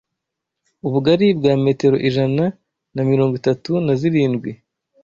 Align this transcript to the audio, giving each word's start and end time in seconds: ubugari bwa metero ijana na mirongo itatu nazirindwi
ubugari 0.87 1.27
bwa 1.37 1.53
metero 1.63 1.97
ijana 2.09 2.43
na 2.93 3.01
mirongo 3.09 3.33
itatu 3.41 3.71
nazirindwi 3.85 4.51